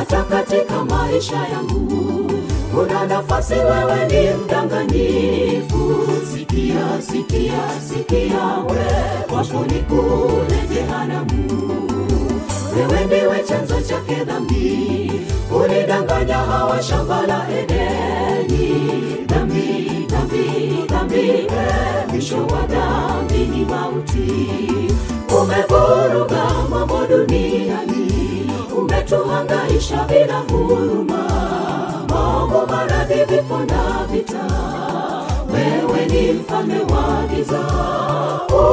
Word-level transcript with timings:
hata 0.00 0.22
katika 0.22 0.84
maisha 0.84 1.36
yangu 1.36 2.30
kuna 2.74 3.06
nafasi 3.06 3.54
wewe 3.54 4.06
ni 4.08 4.34
mdanganyifu. 4.44 6.06
Sikia 6.34 7.02
sikia 7.02 7.80
sikia 7.88 8.38
we 8.68 9.36
wako 9.36 9.64
ni 9.66 9.80
kule 9.80 10.60
jehanamu. 10.74 11.50
Wewe 12.76 13.04
ndiwe 13.04 13.44
chanzo 13.48 13.80
chake 13.80 14.24
dhambi 14.24 15.12
ulidanganya 15.64 16.36
hawa 16.36 16.82
shamba 16.82 17.26
la 17.26 17.46
edeni. 17.58 18.96
Dhambi 19.26 20.06
dhambi 20.08 20.84
dhambi 20.88 21.46
mwisho 22.10 22.36
wa 22.46 22.62
dhambi 22.66 23.38
ni 23.38 23.64
mauti. 23.64 24.40
Umevuruga 25.42 26.44
mambo 26.70 27.06
duniani 27.06 27.49
umetuhangaisha 29.00 30.04
bila 30.08 30.38
huruma. 30.38 31.24
Maovu, 32.08 32.66
maradhi 32.66 33.24
vifo 33.24 33.58
na 33.58 34.06
vita. 34.12 34.44
Wewe 35.52 36.06
ni 36.06 36.32
mfalme 36.32 36.78
wa 36.80 37.24
giza. 37.34 37.60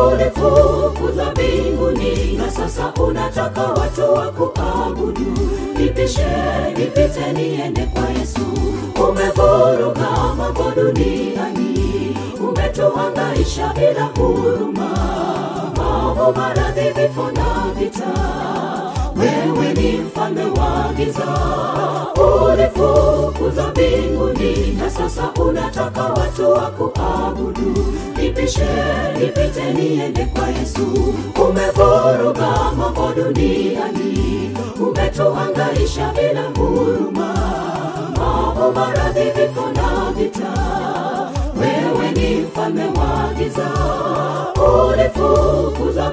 Ulifukuza 0.08 1.32
mbinguni 1.32 2.34
na 2.38 2.52
sasa 2.52 2.94
unataka 2.94 3.62
watu 3.64 4.14
wa 4.14 4.32
kuabudu. 4.32 5.38
Nipishe 5.80 6.28
nipite 6.78 7.34
niende 7.34 7.82
kwa 7.86 8.10
yesu. 8.10 8.46
Umevuruga 9.10 10.10
mambo 10.38 10.72
duniani. 10.76 12.18
Umetuhangaisha 12.50 13.74
bila 13.74 14.04
huruma. 14.06 14.90
Maovu, 15.78 16.40
maradhi 16.40 16.82
vifo 17.02 17.32
na 17.32 17.72
vita 17.80 18.14
ni 20.30 20.42
mfalme 20.42 20.60
wa 20.60 20.94
giza. 20.98 21.28
Ulifukuza 22.18 23.68
mbinguni 23.68 24.72
na 24.80 24.90
sasa 24.90 25.30
unataka 25.46 26.04
watu 26.04 26.52
wa 26.52 26.62
kuabudu. 26.72 27.86
Nipishe 28.22 28.68
nipite 29.20 29.74
niende 29.74 30.26
kwa 30.26 30.48
yesu. 30.48 31.14
Umevoroga 31.50 32.72
mambo 32.78 33.12
duniani. 33.16 34.52
Umetuhangaisha 34.80 36.14
bila 36.16 36.44
huruma. 36.58 37.34
Mambo 38.18 38.72
maradhi 38.72 39.20
vifo 39.24 39.66
na 39.76 40.12
vita. 40.18 40.54
Wewe 41.60 42.12
ni 42.12 42.42
mfalme 42.42 42.84
wa 42.86 43.34
giza. 43.38 43.70
Ulifukuza 44.88 46.12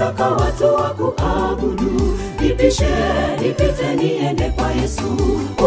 unataka 0.00 0.28
watu 0.28 0.64
wa 0.64 0.90
kuabudu 0.90 2.18
nipishe 2.40 2.88
nipite 3.42 3.94
niende 3.96 4.50
kwa 4.50 4.72
yesu. 4.72 5.02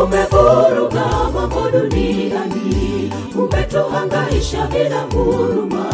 Umevuruga 0.03 1.05
mambo 1.33 1.69
duniani. 1.71 3.13
Umetuhangaisha 3.35 4.67
bila 4.67 5.01
huruma. 5.01 5.85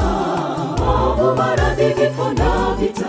Mambo 0.79 1.35
maradhi 1.35 1.83
vifo 1.85 2.33
na 2.33 2.75
vita. 2.79 3.05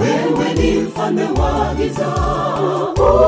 Wewe 0.00 0.54
ni 0.54 0.80
mfalme 0.80 1.22
wa 1.22 1.74
giza. 1.74 2.14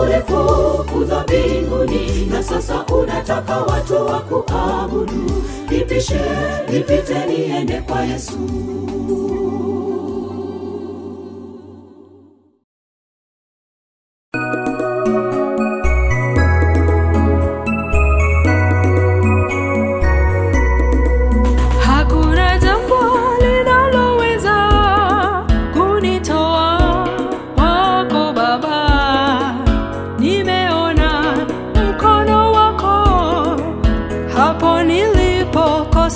Ulifukuza 0.02 1.22
mbinguni. 1.22 2.26
Na 2.30 2.42
sasa 2.42 2.84
unataka 2.86 3.56
watu 3.60 3.94
wa 3.94 4.20
kuabudu 4.20 5.42
nipishe 5.70 6.20
nipite 6.72 7.26
niende 7.26 7.80
kwa 7.80 8.04
yesu 8.04 8.38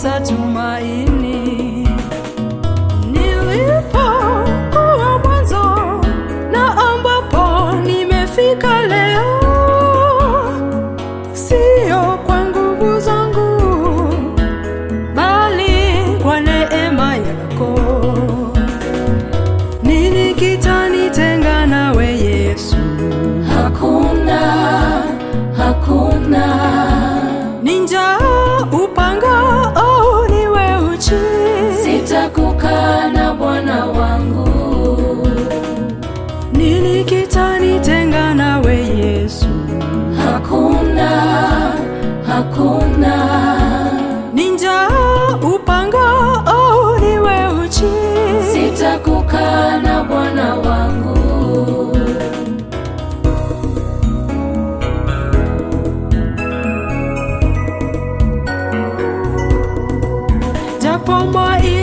nilipokosa 0.04 0.20
tumaini, 0.20 0.53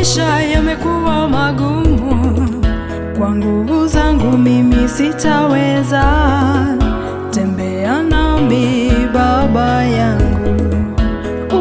maisha 0.01 0.41
yamekuwa 0.41 1.29
magumu, 1.29 2.47
kwa 3.17 3.35
nguvu 3.35 3.87
zangu 3.87 4.37
mimi 4.37 4.89
sitaweza. 4.89 6.03
Tembea 7.31 8.01
nami 8.03 8.91
Baba 9.13 9.83
yangu, 9.83 10.75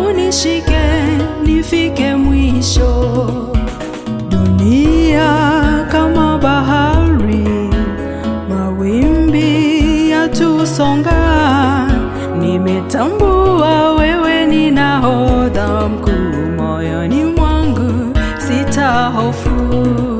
unishike 0.08 0.80
nifike 1.44 2.14
mwisho. 2.14 3.04
Dunia 4.28 5.34
kama 5.92 6.38
bahari, 6.38 7.70
mawimbi 8.48 10.10
yatusonga. 10.10 11.20
Nimetambua 12.38 13.92
wewe 13.94 14.46
ni 14.46 14.70
nahodha 14.70 15.88
mkuu 15.88 16.49
a 18.90 19.10
whole 19.10 19.32
fool. 19.32 20.19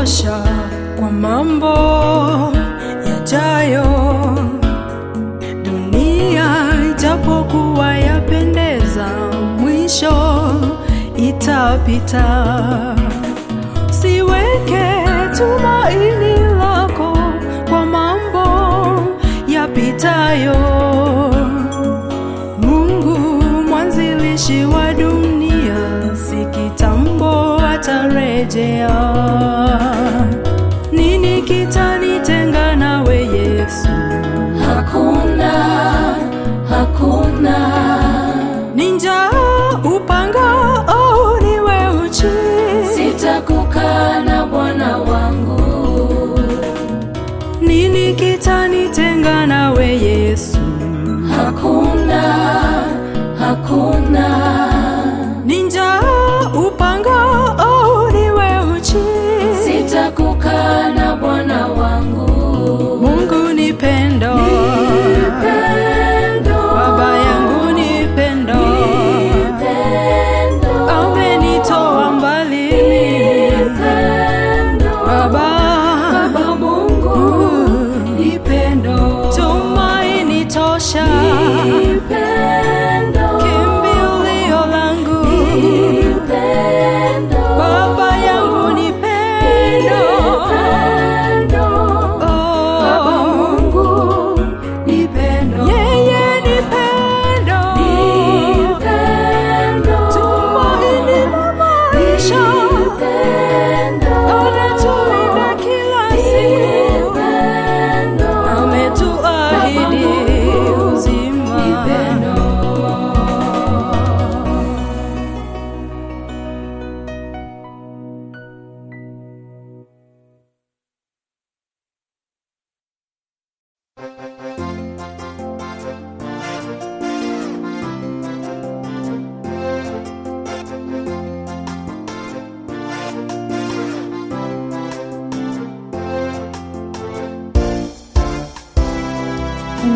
Tumaini 0.00 0.06
tosha 0.06 0.42
kwa 0.98 1.10
mambo 1.10 1.74
yajayo. 3.06 3.84
Dunia 5.64 6.46
ijapokuwa 6.90 7.96
yapendeza, 7.96 9.06
mwisho 9.58 10.12
itapita. 11.16 12.26
Siweke 13.90 14.84
tumaini 15.36 16.40
lako 16.58 17.18
kwa 17.68 17.86
mambo 17.86 18.46
yapitayo. 19.48 20.56
Keep 31.50 31.79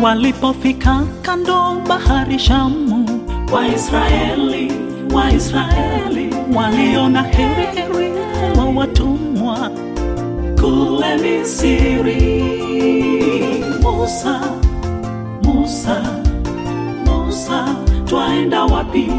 Walipofika 0.05 1.01
kando 1.21 1.81
bahari 1.87 2.37
Shamu, 2.39 3.09
Waisraeli 3.53 4.71
Waisraeli 5.13 6.35
waliona 6.55 7.23
heri 7.23 7.65
heri 7.65 8.13
wa 8.57 8.65
watumwa 8.65 9.71
kule 10.61 11.17
Misri. 11.17 12.43
Musa, 13.81 14.41
Musa, 15.43 16.01
Musa, 17.05 17.65
twaenda 18.05 18.63
wapi? 18.65 19.11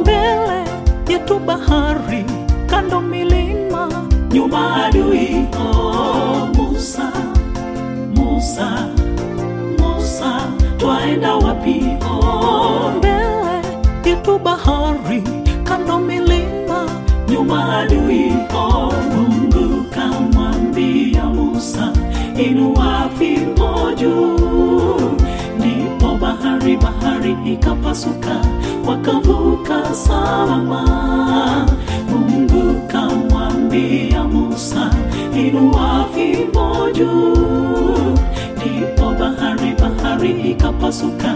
Mbele 0.00 0.64
yetu 1.08 1.38
bahari, 1.38 2.24
kando 2.66 3.00
milima, 3.00 3.88
nyuma 4.32 4.84
adui. 4.86 5.46
Musa, 6.56 7.12
Musa, 8.14 8.88
Musa, 10.90 10.98
twaenda 10.98 11.34
wapi? 11.36 11.84
Mbele 12.98 13.62
yetu 14.04 14.38
bahari, 14.38 15.22
kando 15.64 15.98
milima, 15.98 16.86
nyuma 17.28 17.78
adui. 17.78 18.32
Oh, 18.54 18.92
Mungu 19.14 19.84
kamwambia 19.94 21.24
Musa, 21.24 21.92
inua 22.36 23.08
fimbo 23.18 23.92
juu. 23.96 25.10
Ndipo 25.58 26.16
bahari 26.20 26.76
bahari 26.76 27.36
ikapasuka, 27.52 28.36
wakavuka 28.86 29.94
salama. 29.94 31.66
Mungu 32.10 32.80
kamwambia 32.88 34.24
Musa, 34.24 34.90
inua 35.36 36.06
fimbo 36.14 36.90
juu 36.92 38.16
bahari 40.20 40.50
ikapasuka 40.52 41.30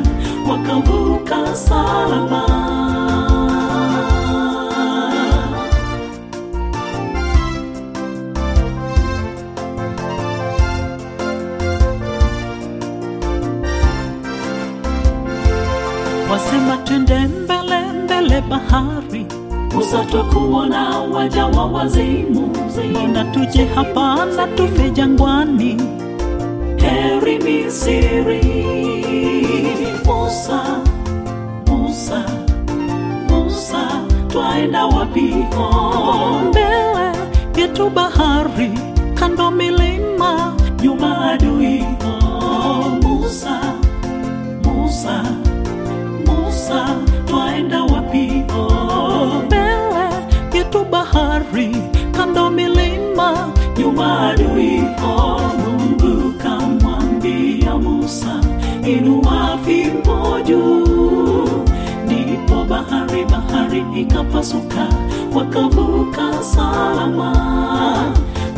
wakavuka 0.48 1.56
salama. 1.56 2.44
Wasema 16.30 16.76
twende 16.76 17.14
mbele 17.26 17.78
mbele 18.04 18.40
bahari 18.40 19.26
usatokuona 19.80 20.98
waja 20.98 21.46
wa 21.46 21.64
wazimu. 21.66 22.50
Mbona 22.90 23.24
tuje 23.24 23.64
hapa 23.74 24.26
na 24.36 24.46
tufe 24.46 24.90
jangwani. 24.90 25.76
Heri 26.76 27.38
Misri. 27.38 28.63
Twaenda 34.74 34.86
wapi? 34.86 35.34
Mbele 36.48 37.12
yetu 37.56 37.90
bahari, 37.90 38.70
kando 39.14 39.50
milima, 39.50 40.52
nyuma 40.82 41.30
adui. 41.32 41.84
Musa, 43.02 43.60
Musa, 44.64 45.22
Musa, 46.26 46.86
twaenda 47.26 47.82
wapi? 47.84 48.44
Mbele 49.46 50.08
yetu 50.54 50.84
bahari, 50.90 51.76
kando 52.12 52.50
milima, 52.50 53.48
nyuma 53.78 54.30
adui. 54.30 54.82
Oh, 55.06 55.40
bahari 63.48 63.84
ikapasuka, 64.00 64.86
wakavuka 65.34 66.42
salama. 66.42 67.32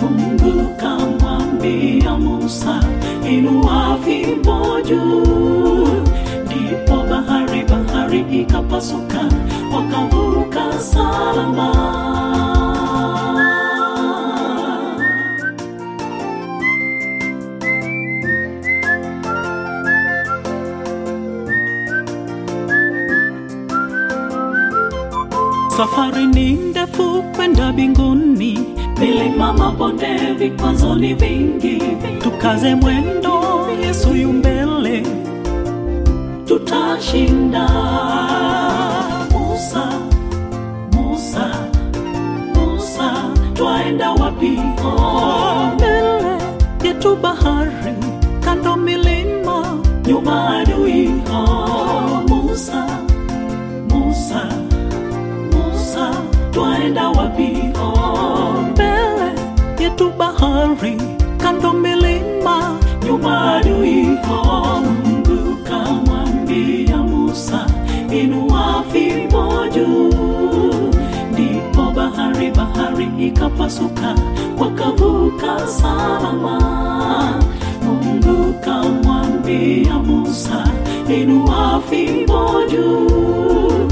Mungu 0.02 0.68
kamwambia 0.76 2.18
Musa, 2.18 2.80
inua 3.30 3.98
fimbo 4.04 4.80
juu. 4.88 5.88
Ndipo 6.46 6.96
bahari 7.10 7.62
bahari 7.64 8.20
ikapasuka, 8.40 9.20
wakavuka 9.74 10.72
salama. 10.80 11.72
safari 25.76 26.26
ni 26.26 26.52
ndefu 26.52 27.22
kwenda 27.36 27.72
binguni 27.72 28.58
milima, 29.00 29.52
mabonde, 29.52 30.16
vikwazo 30.38 30.94
ni 30.94 31.14
vingi, 31.14 31.82
tukaze 32.22 32.74
mwendo, 32.74 33.66
Yesu 33.82 34.14
yu 34.16 34.32
mbele, 34.32 35.02
tutashinda. 36.44 37.68
Musa, 39.32 39.88
Musa, 40.92 41.50
Musa, 42.54 43.12
twaenda 43.54 44.10
wapi? 44.10 44.58
Oh, 44.84 45.70
mbele 45.74 46.38
yetu 46.84 47.16
bahari, 47.16 47.94
kando 48.40 48.76
milima, 48.76 49.78
nyuma 50.06 50.58
adui. 50.58 51.10
Oh, 51.32 52.22
Musa 52.28 52.85
twaenda 56.56 57.08
wapi? 57.12 57.68
Oh, 57.76 58.64
yetu 59.78 60.08
bahari, 60.18 60.96
kando 61.36 61.72
milima, 61.72 62.78
nyuma 63.04 63.56
adui. 63.60 64.16
Oh, 64.24 64.80
Mungu 64.80 65.56
kamwambia 65.68 66.96
Musa, 66.96 67.66
inua 68.10 68.84
fimbo 68.90 69.68
juu. 69.74 70.90
Ndipo 71.32 71.82
bahari 71.96 72.50
bahari 72.50 73.08
ikapasuka, 73.26 74.14
wakavuka 74.58 75.68
salama. 75.68 76.56
Mungu 77.84 78.54
kamwambia 78.64 79.94
Musa, 80.08 80.64
inua 81.20 81.82
fimbo 81.90 82.62
juu 82.70 83.88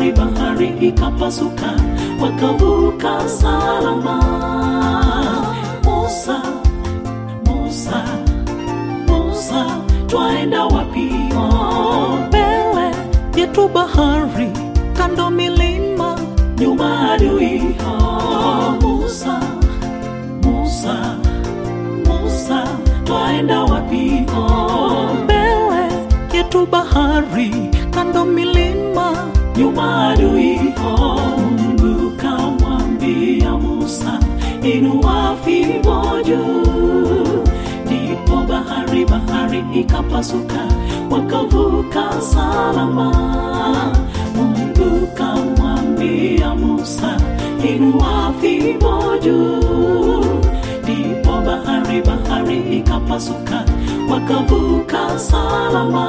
Bahari 0.00 0.16
bahari 0.16 0.68
ikapasuka, 0.88 1.76
wakavuka 2.16 3.20
salama. 3.28 4.16
Musa, 5.84 6.40
Musa, 7.44 8.00
Musa, 9.04 9.60
twaenda 10.08 10.64
wapi? 10.72 11.12
Mbele 12.32 12.86
yetu 13.36 13.68
bahari, 13.68 14.48
kando 14.96 15.28
milima, 15.30 16.16
nyuma 16.56 17.12
adui. 17.12 17.76
Musa, 18.80 19.36
Musa, 20.40 20.96
Musa, 22.08 22.64
twaenda 23.04 23.64
wapi? 23.68 24.24
Mbele 25.24 25.84
yetu 26.32 26.64
bahari, 26.66 27.52
kando 27.92 28.24
milima, 28.24 28.59
nyuma 29.60 30.08
adui. 30.08 30.58
Mungu 30.80 32.10
kamwambia 32.16 33.52
Musa, 33.58 34.18
inua 34.62 35.36
fimbo 35.44 36.04
juu. 36.24 37.44
Ndipo 37.86 38.36
bahari 38.48 39.04
bahari 39.04 39.64
ikapasuka, 39.80 40.62
wakavuka 41.10 42.20
salama. 42.20 43.12
Mungu 44.36 45.06
kamwambia 45.14 46.54
Musa, 46.54 47.16
inua 47.74 48.32
fimbo 48.40 49.18
juu. 49.22 50.24
Ndipo 50.82 51.32
bahari 51.46 52.02
bahari 52.02 52.58
ikapasuka, 52.78 53.64
wakavuka 54.10 55.18
salama. 55.18 56.08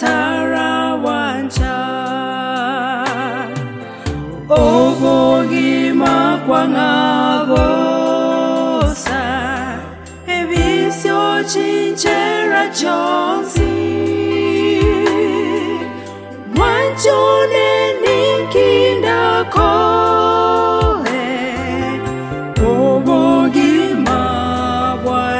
tarawancha. 0.00 1.76
Okokima 4.48 6.16
kwangabosa 6.46 7.62
ebisyotshinchera 10.36 12.62
jonsi 12.80 13.72
mwantshone 16.54 17.65